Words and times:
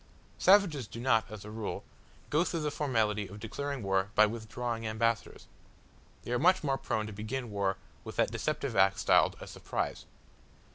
Savages 0.39 0.87
do 0.87 0.99
not, 0.99 1.25
as 1.29 1.45
a 1.45 1.51
rule, 1.51 1.83
go 2.31 2.43
through 2.43 2.61
the 2.61 2.71
formality 2.71 3.27
of 3.27 3.39
declaring 3.39 3.83
war 3.83 4.09
by 4.15 4.25
withdrawing 4.25 4.87
ambassadors. 4.87 5.45
They 6.23 6.31
are 6.31 6.39
much 6.39 6.63
more 6.63 6.79
prone 6.79 7.05
to 7.05 7.13
begin 7.13 7.51
war 7.51 7.77
with 8.03 8.15
that 8.15 8.31
deceptive 8.31 8.75
act 8.75 8.97
styled 8.97 9.35
"a 9.39 9.45
surprise." 9.45 10.07